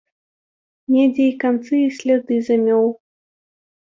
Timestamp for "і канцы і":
1.33-1.89